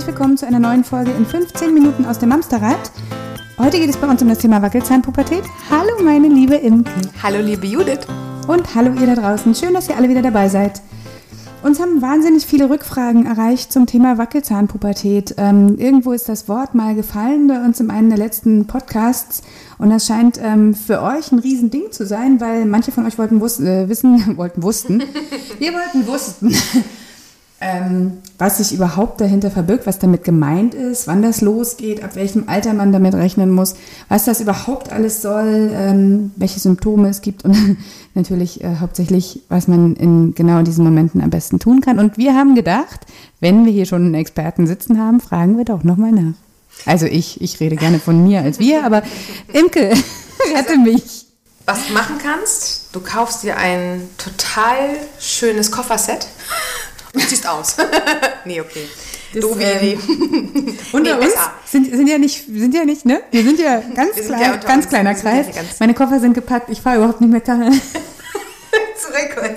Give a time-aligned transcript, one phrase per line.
[0.00, 2.90] herzlich willkommen zu einer neuen Folge in 15 Minuten aus dem Amsterrad.
[3.58, 5.42] Heute geht es bei uns um das Thema Wackelzahnpubertät.
[5.68, 6.90] Hallo meine liebe Imke.
[7.22, 8.06] Hallo liebe Judith.
[8.48, 9.54] Und hallo ihr da draußen.
[9.54, 10.80] Schön, dass ihr alle wieder dabei seid.
[11.62, 15.34] Uns haben wahnsinnig viele Rückfragen erreicht zum Thema Wackelzahnpubertät.
[15.36, 19.42] Ähm, irgendwo ist das Wort mal gefallen bei uns in einem der letzten Podcasts
[19.76, 23.42] und das scheint ähm, für euch ein Riesending zu sein, weil manche von euch wollten
[23.42, 25.02] wus äh, wissen, wollten wussten,
[25.58, 26.56] wir wollten wussten,
[27.62, 32.48] ähm, was sich überhaupt dahinter verbirgt, was damit gemeint ist, wann das losgeht, ab welchem
[32.48, 33.74] Alter man damit rechnen muss,
[34.08, 37.76] was das überhaupt alles soll, ähm, welche Symptome es gibt und
[38.14, 41.98] natürlich äh, hauptsächlich, was man in genau diesen Momenten am besten tun kann.
[41.98, 43.00] Und wir haben gedacht,
[43.40, 46.34] wenn wir hier schon einen Experten sitzen haben, fragen wir doch nochmal nach.
[46.86, 49.02] Also ich, ich rede gerne von mir als wir, aber
[49.52, 49.90] Imke,
[50.56, 51.26] rette mich.
[51.66, 56.26] Was du machen kannst, du kaufst dir ein total schönes Kofferset
[57.14, 57.76] und ziehst aus.
[58.44, 58.88] nee, okay.
[59.32, 59.98] Das, Doofe ähm, Idee.
[60.92, 61.34] Unter Nee, uns
[61.66, 63.20] sind, sind ja nicht, sind ja nicht, ne?
[63.30, 64.88] Wir sind ja ganz, sind klein, ja ganz uns.
[64.88, 65.46] kleiner ja Kreis.
[65.46, 67.70] nicht ganz- Meine Koffer sind gepackt, ich fahre überhaupt nicht mehr Karre.
[67.70, 69.54] Zurück.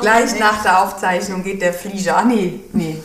[0.00, 2.18] Gleich nach der Aufzeichnung geht der Flieger.
[2.18, 3.02] Ah, nee, nee.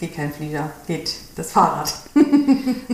[0.00, 1.92] Geht kein Flieger, geht das Fahrrad.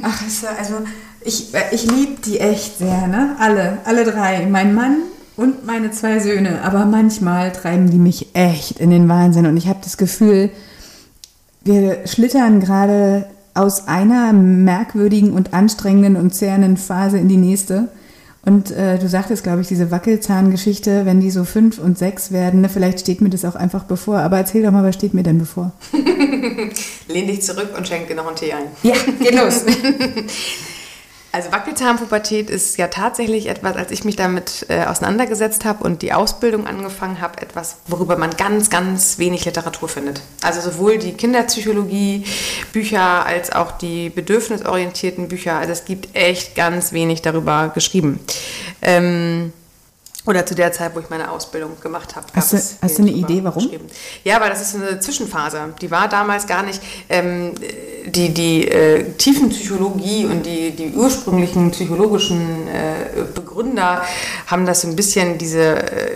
[0.02, 0.80] Ach, ja- also
[1.20, 3.36] ich, ich liebe die echt sehr, ne?
[3.38, 4.46] Alle, alle drei.
[4.46, 4.98] Mein Mann
[5.36, 6.62] und meine zwei Söhne.
[6.62, 9.46] Aber manchmal treiben die mich echt in den Wahnsinn.
[9.46, 10.50] Und ich habe das Gefühl,
[11.64, 17.88] wir schlittern gerade aus einer merkwürdigen und anstrengenden und zehrenden Phase in die nächste.
[18.44, 22.60] Und äh, du sagtest, glaube ich, diese Wackelzahngeschichte, wenn die so fünf und sechs werden,
[22.60, 24.18] ne, vielleicht steht mir das auch einfach bevor.
[24.18, 25.72] Aber erzähl doch mal, was steht mir denn bevor?
[27.08, 28.66] Lehn dich zurück und schenk dir noch einen Tee ein.
[28.82, 29.64] Ja, geht los.
[31.34, 36.12] Also Wackelzahnpubertät ist ja tatsächlich etwas, als ich mich damit äh, auseinandergesetzt habe und die
[36.12, 40.20] Ausbildung angefangen habe, etwas, worüber man ganz, ganz wenig Literatur findet.
[40.42, 42.24] Also sowohl die Kinderpsychologie
[42.72, 45.54] Bücher als auch die bedürfnisorientierten Bücher.
[45.58, 48.20] Also es gibt echt ganz wenig darüber geschrieben.
[48.80, 49.52] Ähm,
[50.26, 52.26] oder zu der Zeit, wo ich meine Ausbildung gemacht habe.
[52.34, 53.68] Hast du- hast du eine Idee, warum?
[54.24, 55.74] Ja, weil das ist eine Zwischenphase.
[55.80, 56.80] Die war damals gar nicht.
[57.08, 57.52] Ähm,
[58.06, 64.02] die die äh, Tiefenpsychologie und die, die ursprünglichen psychologischen äh, Begründer
[64.46, 65.60] haben das so ein bisschen, diese,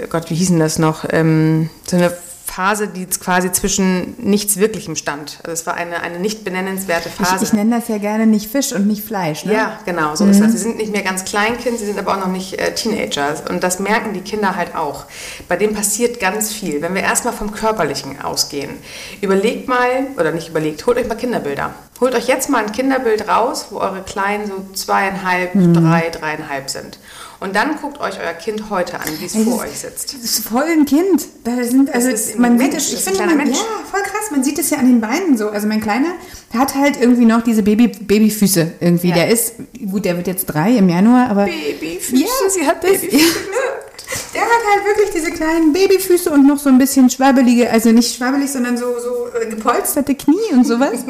[0.03, 1.05] äh, Gott, wie hießen das noch?
[1.11, 2.13] Ähm, so eine
[2.59, 5.39] Phase, die quasi zwischen nichts Wirklichem stand.
[5.45, 7.45] Also es war eine, eine nicht benennenswerte Ich, Phase.
[7.45, 9.45] ich nenne das ja gerne nicht Fisch und nicht Fleisch.
[9.45, 9.53] Ne?
[9.53, 10.51] Ja, genau, so ist das.
[10.51, 13.33] Sie sind nicht mehr ganz Kleinkind, sie sind aber auch noch nicht äh, Teenager.
[13.49, 15.05] Und das merken die Kinder halt auch.
[15.47, 16.83] Bei dem passiert ganz viel.
[16.83, 18.71] Wenn wir erstmal vom Körperlichen ausgehen,
[19.21, 21.73] überlegt mal, oder nicht überlegt, holt euch mal Kinderbilder.
[22.01, 26.99] Holt euch jetzt mal ein Kinderbild raus, wo eure Kleinen so zweieinhalb, drei, dreieinhalb sind.
[27.41, 30.12] Und dann guckt euch euer Kind heute an, wie es vor das- euch sitzt.
[30.15, 31.25] Das ist voll ein Kind.
[31.44, 33.56] Da sind, also ist ein man Mensch, sieht es, ich das ist finde, man, Mensch.
[33.59, 34.31] ja, voll krass.
[34.32, 35.48] Man sieht es ja an den Beinen so.
[35.48, 36.09] Also mein Kleiner
[36.53, 39.10] hat halt irgendwie noch diese Baby, Babyfüße irgendwie.
[39.10, 39.15] Ja.
[39.15, 39.54] Der ist,
[39.91, 43.25] gut, der wird jetzt drei im Januar, aber Babyfüße, Ja, sie hat das- Babyfüße ja.
[44.34, 48.16] der hat halt wirklich diese kleinen Babyfüße und noch so ein bisschen schwabbelige, also nicht
[48.16, 49.18] schwabbelig, sondern so, so
[49.50, 51.05] gepolsterte Knie und sowas.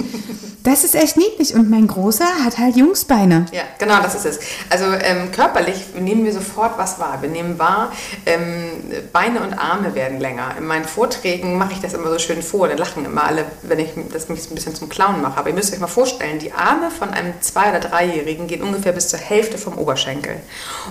[0.65, 1.55] Das ist echt niedlich.
[1.55, 3.47] Und mein Großer hat halt Jungsbeine.
[3.53, 4.39] Ja, genau, das ist es.
[4.69, 7.19] Also ähm, körperlich nehmen wir sofort was wahr.
[7.21, 7.93] Wir nehmen wahr,
[8.27, 8.71] ähm,
[9.12, 10.55] Beine und Arme werden länger.
[10.59, 12.69] In meinen Vorträgen mache ich das immer so schön vor.
[12.69, 15.39] Da lachen immer alle, wenn ich das mich ein bisschen zum Clown mache.
[15.39, 18.93] Aber ihr müsst euch mal vorstellen, die Arme von einem Zwei- oder Dreijährigen gehen ungefähr
[18.93, 20.37] bis zur Hälfte vom Oberschenkel.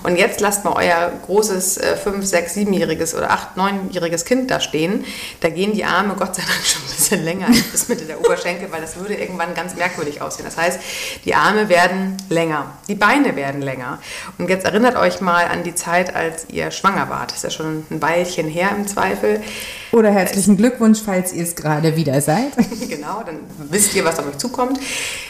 [0.02, 4.60] Und jetzt lasst mal euer großes äh, Fünf-, Sechs-, Siebenjähriges oder Acht-, Neunjähriges Kind da
[4.60, 5.04] stehen.
[5.40, 8.20] Da gehen die Arme Gott sei Dank schon ein bisschen länger als bis Mitte der
[8.20, 10.44] Oberschenkel, weil das würde irgendwann ganz merkwürdig aussehen.
[10.44, 10.80] Das heißt,
[11.24, 13.98] die Arme werden länger, die Beine werden länger.
[14.38, 17.30] Und jetzt erinnert euch mal an die Zeit, als ihr schwanger wart.
[17.30, 19.42] Das ist ja schon ein Weilchen her im Zweifel.
[19.90, 22.52] Oder herzlichen Glückwunsch, falls ihr es gerade wieder seid.
[22.88, 23.38] genau, dann
[23.70, 24.78] wisst ihr, was auf euch zukommt.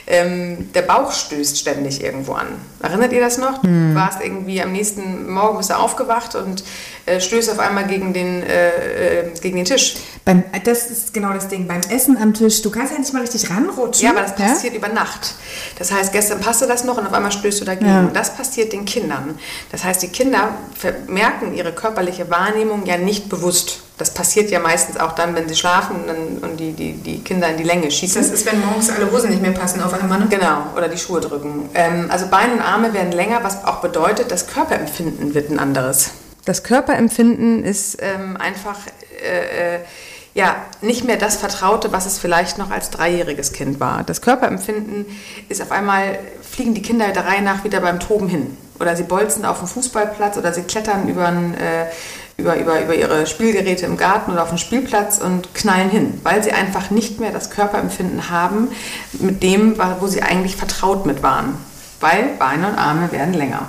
[0.07, 2.47] Ähm, der Bauch stößt ständig irgendwo an.
[2.81, 3.63] Erinnert ihr das noch?
[3.63, 6.65] Du warst irgendwie am nächsten Morgen bist du aufgewacht und
[7.07, 9.97] äh, stößt auf einmal gegen den, äh, äh, gegen den Tisch.
[10.25, 11.69] Beim, das ist genau das Ding.
[11.69, 14.05] Beim Essen am Tisch, du kannst ja nicht mal richtig ranrutschen.
[14.05, 15.35] Ja, aber das passiert über Nacht.
[15.79, 17.89] Das heißt, gestern passte das noch und auf einmal stößt du dagegen.
[17.89, 18.01] Ja.
[18.01, 19.39] Und das passiert den Kindern.
[19.71, 20.55] Das heißt, die Kinder
[21.07, 23.83] merken ihre körperliche Wahrnehmung ja nicht bewusst.
[23.99, 25.97] Das passiert ja meistens auch dann, wenn sie schlafen
[26.41, 28.23] und, die, die, die Kinder in die Länge schießen.
[28.23, 30.21] Das ist, wenn morgens alle Hosen nicht mehr passen auf einmal.
[30.21, 30.27] Ne?
[30.31, 31.69] Genau, oder die Schuhe drücken.
[31.75, 36.13] Ähm, also Beine und Arme werden länger, was auch bedeutet, das Körperempfinden wird ein anderes.
[36.45, 38.79] Das Körperempfinden ist ähm, einfach
[39.23, 39.81] äh, äh,
[40.35, 44.05] ja, nicht mehr das Vertraute, was es vielleicht noch als dreijähriges Kind war.
[44.05, 45.05] Das Körperempfinden
[45.49, 46.19] ist auf einmal,
[46.49, 48.57] fliegen die Kinder der Reihe nach wieder beim Toben hin.
[48.79, 51.87] Oder sie bolzen auf dem Fußballplatz oder sie klettern über einen, äh,
[52.39, 56.43] über, über, über ihre Spielgeräte im Garten oder auf dem Spielplatz und knallen hin, weil
[56.45, 58.69] sie einfach nicht mehr das Körperempfinden haben
[59.19, 61.55] mit dem, wo sie eigentlich vertraut mit waren.
[61.99, 63.67] Weil Beine und Arme werden länger.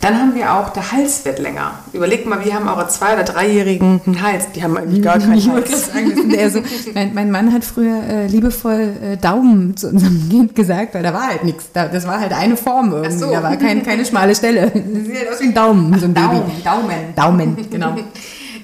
[0.00, 1.72] Dann haben wir auch, der Hals wird länger.
[1.92, 4.52] Überlegt mal, wie haben eure zwei- oder dreijährigen einen Hals?
[4.54, 5.46] Die haben eigentlich gar keinen Hals.
[5.48, 6.60] wollte sagen, das so,
[6.94, 11.12] mein, mein Mann hat früher äh, liebevoll äh, Daumen zu unserem Kind gesagt, weil da
[11.14, 11.70] war halt nichts.
[11.72, 13.16] Da, das war halt eine Form irgendwie.
[13.18, 13.30] so.
[13.30, 14.70] Da war kein, keine schmale Stelle.
[14.96, 16.40] Das sieht halt aus wie ein Daumen, so ein Baby.
[16.64, 17.14] Daumen.
[17.14, 17.96] Daumen, genau.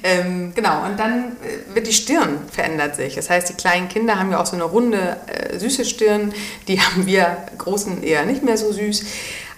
[0.05, 1.13] Ähm, genau, und dann
[1.43, 3.15] äh, wird die Stirn verändert sich.
[3.15, 6.33] Das heißt, die kleinen Kinder haben ja auch so eine runde, äh, süße Stirn.
[6.67, 9.05] Die haben wir Großen eher nicht mehr so süß.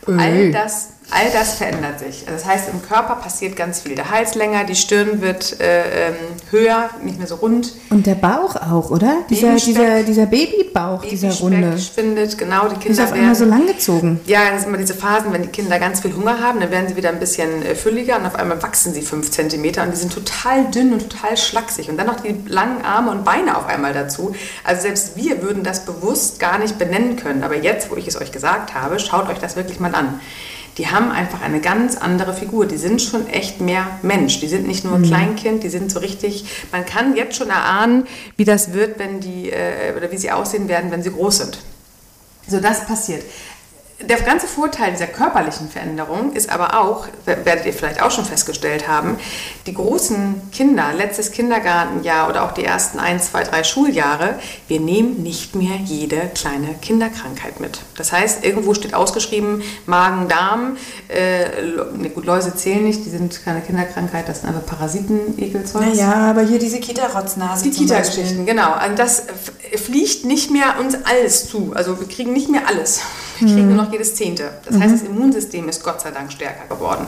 [0.07, 0.51] All Ui.
[0.53, 2.27] das, all das verändert sich.
[2.27, 3.95] Also das heißt, im Körper passiert ganz viel.
[3.95, 6.15] Der Hals länger, die Stirn wird äh, ähm,
[6.51, 7.73] höher, nicht mehr so rund.
[7.91, 9.19] Und der Bauch auch, oder?
[9.31, 11.79] Dieser, dieser, dieser Babybauch, dieser Runde.
[11.79, 14.21] schwindet, genau, die Ist Kinder auf einmal so langgezogen.
[14.27, 16.89] Ja, das sind immer diese Phasen, wenn die Kinder ganz viel Hunger haben, dann werden
[16.89, 19.99] sie wieder ein bisschen äh, fülliger und auf einmal wachsen sie fünf Zentimeter und die
[19.99, 21.91] sind total dünn und total schlaksig.
[21.91, 24.35] Und dann noch die langen Arme und Beine auf einmal dazu.
[24.65, 27.45] Also selbst wir würden das bewusst gar nicht benennen können.
[27.45, 30.21] Aber jetzt, wo ich es euch gesagt habe, schaut euch das wirklich mal an.
[30.79, 32.67] Die haben einfach eine ganz andere Figur.
[32.67, 34.41] Die sind schon echt mehr Mensch.
[34.41, 36.45] Die sind nicht nur Kleinkind, die sind so richtig.
[36.73, 38.07] Man kann jetzt schon erahnen,
[38.37, 41.59] wie das wird, wenn die äh, oder wie sie aussehen werden, wenn sie groß sind.
[42.49, 43.23] So, das passiert.
[44.09, 48.89] Der ganze Vorteil dieser körperlichen Veränderung ist aber auch, werdet ihr vielleicht auch schon festgestellt
[48.89, 49.19] haben,
[49.67, 55.23] die großen Kinder, letztes Kindergartenjahr oder auch die ersten ein, zwei, drei Schuljahre, wir nehmen
[55.23, 57.81] nicht mehr jede kleine Kinderkrankheit mit.
[57.97, 60.77] Das heißt, irgendwo steht ausgeschrieben Magen, Darm,
[61.09, 65.97] äh, gut, Läuse zählen nicht, die sind keine Kinderkrankheit, das sind aber Parasiten, Ekelzeugs.
[65.97, 67.65] Naja, aber hier diese Kita-Rotznase.
[67.65, 67.71] Die.
[67.71, 68.73] Kita-Geschichten, genau.
[68.73, 69.23] Also das
[69.77, 71.73] fliegt nicht mehr uns alles zu.
[71.75, 73.01] Also wir kriegen nicht mehr alles.
[73.39, 74.51] Wir kriegen nur noch jedes Zehnte.
[74.65, 77.07] Das heißt, das Immunsystem ist Gott sei Dank stärker geworden.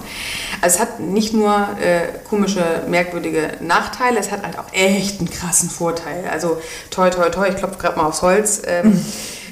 [0.61, 5.31] Also es hat nicht nur äh, komische, merkwürdige Nachteile, es hat halt auch echt einen
[5.31, 6.25] krassen Vorteil.
[6.31, 8.62] Also toi, toi, toi, ich klopfe gerade mal aufs Holz.
[8.67, 9.00] Ähm,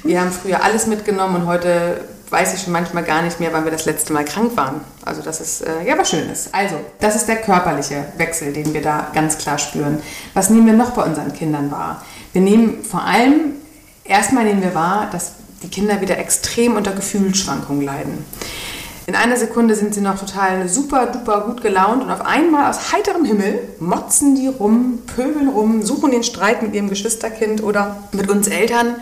[0.03, 3.63] wir haben früher alles mitgenommen und heute weiß ich schon manchmal gar nicht mehr, wann
[3.63, 4.81] wir das letzte Mal krank waren.
[5.05, 6.49] Also das ist äh, ja was Schönes.
[6.51, 10.01] Also das ist der körperliche Wechsel, den wir da ganz klar spüren.
[10.33, 12.03] Was nehmen wir noch bei unseren Kindern wahr?
[12.33, 13.53] Wir nehmen vor allem
[14.03, 15.33] erstmal nehmen wir wahr, dass
[15.65, 18.23] die Kinder wieder extrem unter Gefühlsschwankungen leiden.
[19.07, 22.91] In einer Sekunde sind sie noch total super duper gut gelaunt und auf einmal aus
[22.91, 28.29] heiterem Himmel motzen die rum, pöbeln rum, suchen den Streit mit ihrem Geschwisterkind oder mit
[28.29, 28.95] uns Eltern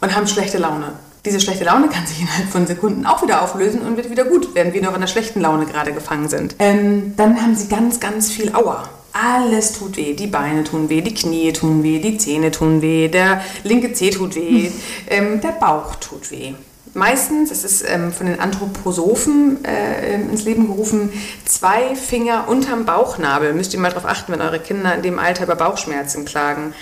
[0.00, 0.92] und haben schlechte Laune.
[1.24, 4.54] Diese schlechte Laune kann sich innerhalb von Sekunden auch wieder auflösen und wird wieder gut,
[4.54, 6.56] während wir noch in der schlechten Laune gerade gefangen sind.
[6.58, 8.88] Ähm, dann haben sie ganz, ganz viel Aua.
[9.12, 10.14] Alles tut weh.
[10.14, 14.10] Die Beine tun weh, die Knie tun weh, die Zähne tun weh, der linke Zeh
[14.10, 14.70] tut weh,
[15.08, 16.54] ähm, der Bauch tut weh.
[16.94, 21.10] Meistens, es ist ähm, von den Anthroposophen äh, ins Leben gerufen,
[21.46, 23.54] zwei Finger unterm Bauchnabel.
[23.54, 26.74] Müsst ihr mal darauf achten, wenn eure Kinder in dem Alter über Bauchschmerzen klagen.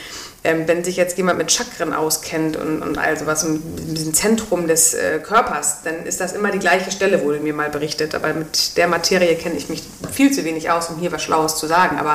[0.43, 4.67] Ähm, wenn sich jetzt jemand mit Chakren auskennt und, und all sowas, in diesem Zentrum
[4.67, 8.15] des äh, Körpers, dann ist das immer die gleiche Stelle, wurde mir mal berichtet.
[8.15, 11.57] Aber mit der Materie kenne ich mich viel zu wenig aus, um hier was Schlaues
[11.57, 11.99] zu sagen.
[11.99, 12.15] Aber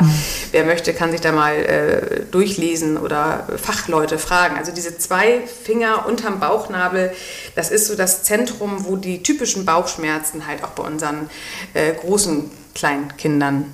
[0.51, 4.57] wer möchte, kann sich da mal äh, durchlesen oder Fachleute fragen.
[4.57, 7.11] Also diese zwei Finger unterm Bauchnabel,
[7.55, 11.29] das ist so das Zentrum, wo die typischen Bauchschmerzen halt auch bei unseren
[11.75, 13.71] äh, großen Kleinkindern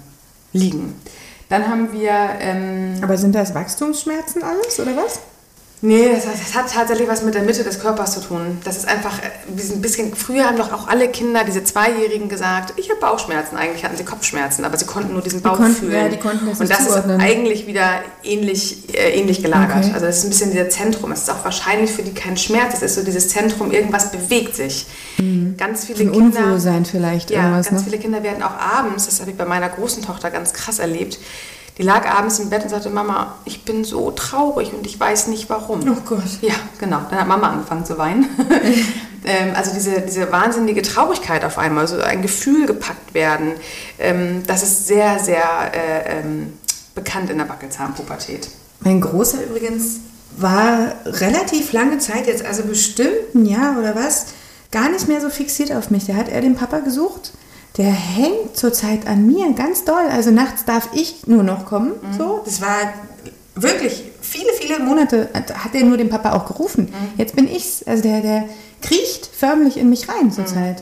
[0.52, 1.02] liegen.
[1.52, 5.20] Dann haben wir ähm, Aber sind das Wachstumsschmerzen alles, oder was?
[5.84, 8.60] Nee, das, das hat tatsächlich was mit der Mitte des Körpers zu tun.
[8.64, 11.64] Das ist einfach, äh, wir sind ein bisschen, früher haben doch auch alle Kinder, diese
[11.64, 13.58] Zweijährigen gesagt, ich habe Bauchschmerzen.
[13.58, 15.92] Eigentlich hatten sie Kopfschmerzen, aber sie konnten nur diesen Bauch konnten- fühlen.
[15.94, 17.20] ja, die konnten das Und das zuordnen.
[17.20, 19.86] ist eigentlich wieder ähnlich, äh, ähnlich gelagert.
[19.86, 19.92] Okay.
[19.96, 21.12] Also das ist ein bisschen dieser Zentrum.
[21.14, 22.76] Es ist auch wahrscheinlich für die kein Schmerz.
[22.76, 24.86] Es ist so dieses Zentrum, irgendwas bewegt sich.
[25.58, 26.40] Ganz viele Ein Kinder...
[26.46, 27.82] Unwohlsein vielleicht, Ja, ganz ne?
[27.84, 31.18] viele Kinder werden auch abends, das habe ich bei meiner großen Tochter ganz krass erlebt,
[31.82, 35.28] die lag abends im Bett und sagte, Mama, ich bin so traurig und ich weiß
[35.30, 35.80] nicht warum.
[35.90, 36.22] Oh Gott.
[36.42, 37.02] Ja, genau.
[37.10, 38.30] Dann hat Mama angefangen zu weinen.
[39.26, 43.54] ähm, also diese, diese wahnsinnige Traurigkeit auf einmal, so ein Gefühl gepackt werden,
[43.98, 45.42] ähm, das ist sehr, sehr
[45.74, 46.54] äh, ähm,
[46.94, 48.50] bekannt in der Wackelzahnpubertät.
[48.82, 50.02] Mein Großer übrigens
[50.38, 54.28] war relativ lange Zeit, jetzt also bestimmt ein Jahr oder was,
[54.70, 56.06] gar nicht mehr so fixiert auf mich.
[56.06, 57.32] Da hat er den Papa gesucht.
[57.78, 60.04] Der hängt zurzeit an mir ganz doll.
[60.12, 61.94] Also nachts darf ich nur noch kommen.
[62.18, 62.94] So, das war
[63.56, 66.94] wirklich viele, viele Monate hat er nur den Papa auch gerufen.
[67.18, 67.84] Jetzt bin ich's.
[67.84, 68.44] Also der, der
[68.82, 70.82] kriecht förmlich in mich rein zurzeit.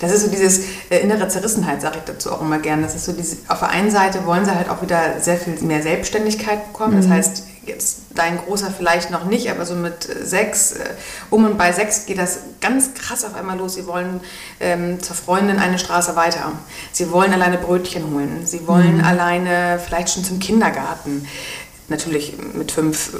[0.00, 2.82] Das ist so dieses äh, innere Zerrissenheit, sage ich dazu auch immer gerne.
[2.82, 5.54] Das ist so diese, auf der einen Seite wollen sie halt auch wieder sehr viel
[5.62, 6.96] mehr Selbstständigkeit bekommen.
[6.96, 10.90] Das heißt, jetzt dein Großer vielleicht noch nicht, aber so mit sechs, äh,
[11.30, 13.74] um und bei sechs geht das ganz krass auf einmal los.
[13.74, 14.20] Sie wollen
[14.60, 16.52] ähm, zur Freundin eine Straße weiter.
[16.92, 18.46] Sie wollen alleine Brötchen holen.
[18.46, 19.04] Sie wollen mhm.
[19.04, 21.26] alleine vielleicht schon zum Kindergarten
[21.88, 23.12] natürlich mit fünf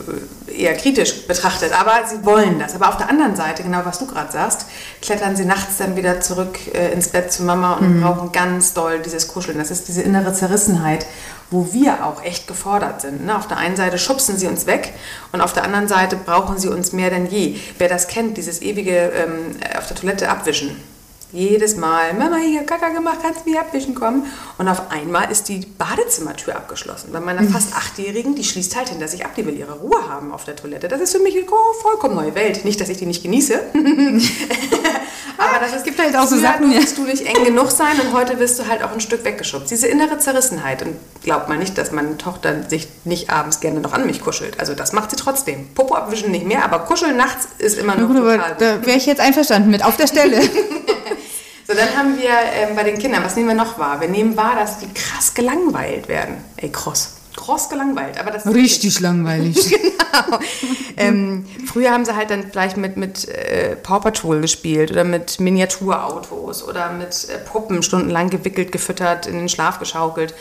[0.48, 2.74] äh, eher kritisch betrachtet, aber sie wollen das.
[2.74, 4.66] Aber auf der anderen Seite, genau was du gerade sagst,
[5.00, 8.02] klettern sie nachts dann wieder zurück äh, ins Bett zu Mama und mhm.
[8.02, 9.58] brauchen ganz doll dieses Kuscheln.
[9.58, 11.06] Das ist diese innere Zerrissenheit,
[11.50, 13.24] wo wir auch echt gefordert sind.
[13.24, 13.36] Ne?
[13.36, 14.92] Auf der einen Seite schubsen sie uns weg
[15.32, 17.58] und auf der anderen Seite brauchen sie uns mehr denn je.
[17.78, 20.76] Wer das kennt, dieses ewige ähm, auf der Toilette abwischen
[21.32, 24.24] jedes Mal, Mama, hier Kaka gemacht, kannst du mir abwischen kommen?
[24.58, 27.10] Und auf einmal ist die Badezimmertür abgeschlossen.
[27.12, 30.32] Bei meiner fast Achtjährigen, die schließt halt hinter sich ab, die will ihre Ruhe haben
[30.32, 30.88] auf der Toilette.
[30.88, 31.46] Das ist für mich eine
[31.82, 32.64] vollkommen neue Welt.
[32.64, 33.60] Nicht, dass ich die nicht genieße.
[35.38, 36.70] Aber das ist, gibt halt auch so Sachen.
[36.70, 39.70] Willst du nicht eng genug sein und heute wirst du halt auch ein Stück weggeschubst.
[39.70, 40.82] Diese innere Zerrissenheit.
[40.82, 44.58] Und glaubt mal nicht, dass meine Tochter sich nicht abends gerne noch an mich kuschelt.
[44.60, 45.68] Also das macht sie trotzdem.
[45.74, 48.60] Popo abwischen nicht mehr, aber kuscheln nachts ist immer noch gut, total gut.
[48.60, 50.40] Da wäre ich jetzt einverstanden mit, auf der Stelle.
[51.76, 54.00] Dann haben wir ähm, bei den Kindern, was nehmen wir noch wahr?
[54.00, 56.36] Wir nehmen wahr, dass die krass gelangweilt werden.
[56.56, 57.16] Ey, kross.
[57.36, 58.18] Kross gelangweilt.
[58.18, 59.70] Aber das Richtig langweilig.
[59.70, 60.38] genau.
[60.96, 65.38] ähm, früher haben sie halt dann vielleicht mit, mit äh, Paw Patrol gespielt oder mit
[65.38, 70.34] Miniaturautos oder mit äh, Puppen stundenlang gewickelt, gefüttert, in den Schlaf geschaukelt.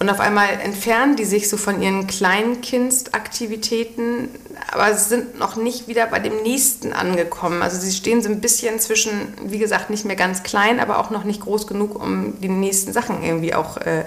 [0.00, 4.28] Und auf einmal entfernen die sich so von ihren Kleinkinstaktivitäten,
[4.70, 7.62] aber sind noch nicht wieder bei dem nächsten angekommen.
[7.62, 9.12] Also sie stehen so ein bisschen zwischen,
[9.44, 12.92] wie gesagt, nicht mehr ganz klein, aber auch noch nicht groß genug, um die nächsten
[12.92, 14.04] Sachen irgendwie auch äh,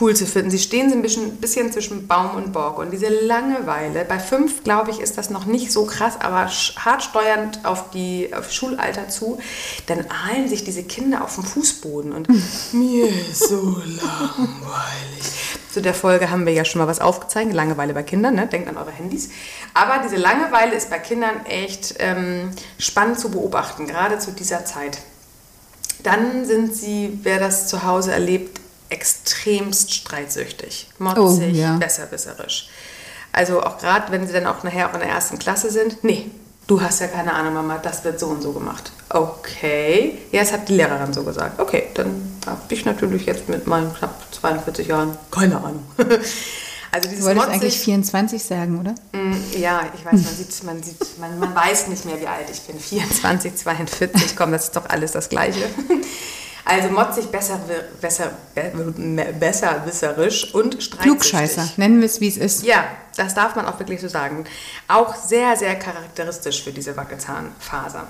[0.00, 0.50] cool zu finden.
[0.50, 2.78] Sie stehen so ein bisschen, bisschen zwischen Baum und Borg.
[2.78, 7.02] Und diese Langeweile, bei fünf, glaube ich, ist das noch nicht so krass, aber hart
[7.02, 9.38] steuernd auf die auf Schulalter zu,
[9.86, 12.28] dann ahlen sich diese Kinder auf dem Fußboden und
[12.72, 15.60] mir ist so langweilig.
[15.72, 18.46] Zu der Folge haben wir ja schon mal was aufgezeigt, Langeweile bei Kindern, ne?
[18.46, 19.30] denkt an eure Handys.
[19.72, 24.98] Aber diese Langeweile ist bei Kindern echt ähm, spannend zu beobachten, gerade zu dieser Zeit.
[26.02, 31.76] Dann sind sie, wer das zu Hause erlebt, extremst streitsüchtig, motzig, oh, ja.
[31.76, 32.68] besserwisserisch.
[33.32, 36.30] Also auch gerade, wenn sie dann auch nachher auch in der ersten Klasse sind, nee,
[36.66, 38.90] du hast ja keine Ahnung, Mama, das wird so und so gemacht.
[39.08, 41.60] Okay, ja, es hat die Lehrerin so gesagt.
[41.60, 45.84] Okay, dann habe ich natürlich jetzt mit meinen knapp 42 Jahren keine Ahnung.
[46.92, 48.94] Also dieses du wolltest motzig, eigentlich 24 sagen, oder?
[49.12, 52.50] Mm, ja, ich weiß, man sieht, man sieht, man, man weiß nicht mehr, wie alt
[52.50, 52.80] ich bin.
[52.80, 55.66] 24, 42, komm, das ist doch alles das Gleiche.
[56.64, 57.60] Also motzig, besser,
[58.00, 58.32] besser,
[59.38, 61.00] besser wisserisch und streitsüchtig.
[61.00, 62.64] Klugscheißer, nennen wir es, wie es ist.
[62.64, 62.84] Ja,
[63.16, 64.44] das darf man auch wirklich so sagen.
[64.88, 68.06] Auch sehr, sehr charakteristisch für diese Wackelzahnfaser.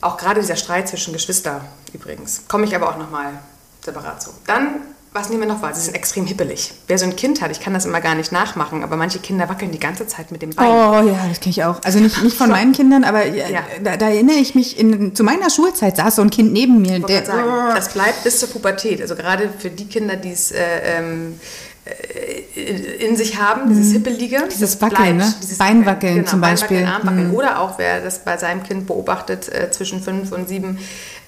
[0.00, 2.42] Auch gerade dieser Streit zwischen Geschwister übrigens.
[2.48, 3.38] Komme ich aber auch nochmal
[3.84, 4.30] separat zu.
[4.46, 4.82] Dann
[5.16, 5.74] was nehmen wir noch wahr?
[5.74, 6.72] Sie sind extrem hippelig.
[6.86, 9.48] Wer so ein Kind hat, ich kann das immer gar nicht nachmachen, aber manche Kinder
[9.48, 10.66] wackeln die ganze Zeit mit dem Bein.
[10.66, 11.82] Oh ja, das kenne ich auch.
[11.82, 13.60] Also nicht, nicht von meinen Kindern, aber äh, ja.
[13.82, 17.00] da, da, erinnere ich mich, in, zu meiner Schulzeit saß so ein Kind neben mir.
[17.00, 17.72] Der, sagen, oh.
[17.74, 19.00] Das bleibt bis zur Pubertät.
[19.00, 20.52] Also gerade für die Kinder, die es...
[20.52, 21.40] Äh, ähm,
[21.86, 23.92] äh, in sich haben, dieses mhm.
[23.92, 24.48] Hippelige.
[24.50, 25.34] Dieses Wackeln, ne?
[25.40, 26.78] Dieses Beinwackeln genau, zum Beispiel.
[26.78, 27.28] Beinwackeln, Armwackeln.
[27.28, 27.34] Mhm.
[27.34, 30.78] Oder auch, wer das bei seinem Kind beobachtet, äh, zwischen fünf und sieben,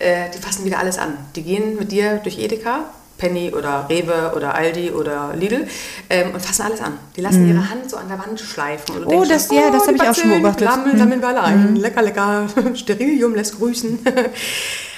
[0.00, 1.16] äh, die fassen wieder alles an.
[1.36, 2.86] Die gehen mit dir durch Edeka
[3.18, 5.66] Penny oder Rewe oder Aldi oder Lidl
[6.08, 6.98] ähm, und fassen alles an.
[7.16, 7.50] Die lassen mm.
[7.50, 8.96] ihre Hand so an der Wand schleifen.
[8.96, 10.68] Und oh, das, ja, oh, das habe ich auch schon beobachtet.
[10.68, 11.20] Lammeln, mhm.
[11.20, 11.74] wir alle ein.
[11.74, 11.76] Mm.
[11.76, 12.46] Lecker, lecker.
[12.74, 13.98] Sterilium lässt grüßen.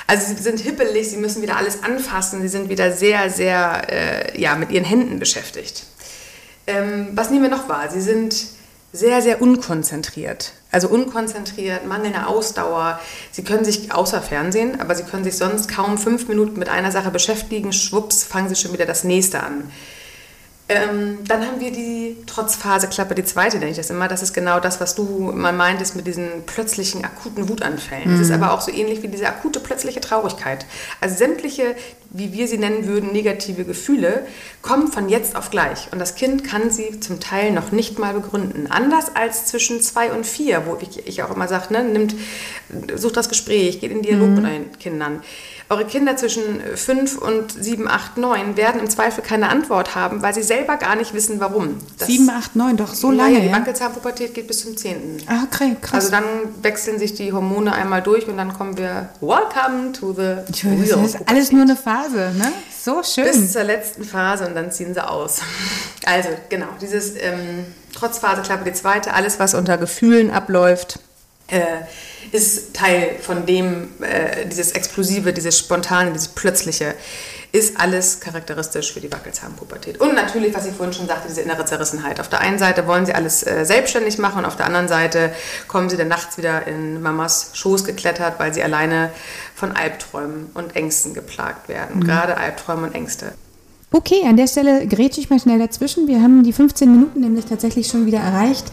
[0.07, 4.41] Also sie sind hippelig, sie müssen wieder alles anfassen, sie sind wieder sehr, sehr äh,
[4.41, 5.85] ja, mit ihren Händen beschäftigt.
[6.67, 7.89] Ähm, was nehmen wir noch wahr?
[7.93, 8.35] Sie sind
[8.93, 10.53] sehr, sehr unkonzentriert.
[10.73, 13.01] Also unkonzentriert, mangelnde Ausdauer.
[13.31, 16.93] Sie können sich außer Fernsehen, aber sie können sich sonst kaum fünf Minuten mit einer
[16.93, 17.73] Sache beschäftigen.
[17.73, 19.71] Schwupps, fangen sie schon wieder das nächste an.
[20.71, 24.07] Ähm, dann haben wir die Trotzphaseklappe, die zweite nenne ich das immer.
[24.07, 28.09] Das ist genau das, was du mal meintest mit diesen plötzlichen akuten Wutanfällen.
[28.09, 28.13] Mhm.
[28.13, 30.65] Das ist aber auch so ähnlich wie diese akute plötzliche Traurigkeit.
[31.01, 31.75] Also sämtliche,
[32.11, 34.25] wie wir sie nennen würden, negative Gefühle
[34.63, 35.89] kommen von jetzt auf gleich.
[35.91, 38.69] Und das Kind kann sie zum Teil noch nicht mal begründen.
[38.71, 42.15] Anders als zwischen zwei und vier, wo ich, ich auch immer sage, ne, nimmt,
[42.95, 44.35] sucht das Gespräch, geht in Dialog mhm.
[44.37, 45.23] mit euren Kindern.
[45.73, 50.35] Eure Kinder zwischen 5 und 7, 8, 9 werden im Zweifel keine Antwort haben, weil
[50.35, 51.79] sie selber gar nicht wissen, warum.
[51.97, 53.35] Das 7, 8, 9, doch so lange.
[53.35, 55.23] Ja, die Wackelzahnpubertät geht bis zum 10.
[55.29, 55.95] Ah, okay, krass.
[55.95, 56.25] Also dann
[56.61, 61.03] wechseln sich die Hormone einmal durch und dann kommen wir Welcome to the ich real
[61.03, 62.51] Das ist alles nur eine Phase, ne?
[62.83, 63.27] So schön.
[63.27, 65.41] Bis zur letzten Phase und dann ziehen sie aus.
[66.07, 70.99] Also genau, dieses ähm, Trotzphase, Klappe die zweite, alles was unter Gefühlen abläuft.
[71.49, 71.61] Äh,
[72.33, 76.95] ist Teil von dem, äh, dieses Explosive, dieses Spontane, dieses Plötzliche.
[77.53, 80.01] ist alles charakteristisch für die Wackelzahnpubertät.
[80.01, 82.21] Und natürlich, was ich vorhin schon sagte, diese innere Zerrissenheit.
[82.21, 85.33] Auf der einen Seite wollen sie alles äh, selbstständig machen und auf der anderen Seite
[85.67, 89.11] kommen sie dann nachts wieder in Mamas Schoß geklettert, weil sie alleine
[89.57, 91.97] von Albträumen und Ängsten geplagt werden.
[91.97, 92.05] Mhm.
[92.05, 93.33] Gerade Albträume und Ängste.
[93.93, 96.07] Okay, an der Stelle grätsche ich mal schnell dazwischen.
[96.07, 98.67] Wir haben die 15 Minuten nämlich tatsächlich schon wieder erreicht.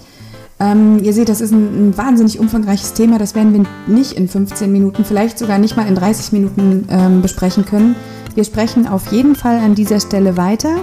[0.60, 3.20] Ähm, ihr seht, das ist ein, ein, wahnsinnig umfangreiches Thema.
[3.20, 7.22] Das werden wir nicht in 15 Minuten, vielleicht sogar nicht mal in 30 Minuten ähm,
[7.22, 7.96] besprechen können.
[8.34, 10.78] Wir sprechen auf jeden Fall an dieser Stelle weiter.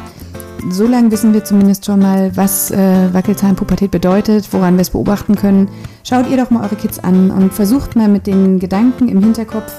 [0.71, 5.35] So lange wissen wir zumindest schon mal, was äh, Wackelzahnpubertät bedeutet, woran wir es beobachten
[5.35, 5.69] können.
[6.05, 9.73] Schaut ihr doch mal eure Kids an und versucht mal mit den Gedanken im Hinterkopf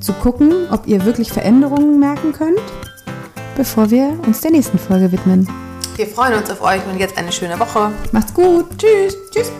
[0.00, 2.60] zu gucken, ob ihr wirklich Veränderungen merken könnt
[3.56, 5.48] bevor wir uns der nächsten Folge widmen.
[5.96, 7.90] Wir freuen uns auf euch und jetzt eine schöne Woche.
[8.12, 8.66] Macht's gut.
[8.78, 9.16] Tschüss.
[9.30, 9.50] Tschüss.